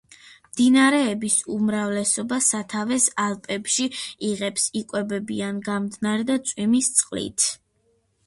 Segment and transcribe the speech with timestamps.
[0.45, 3.85] მდინარეების უმრავლესობა სათავეს ალპებში
[4.29, 7.47] იღებს, იკვებებიან გამდნარი და წვიმის წყლით.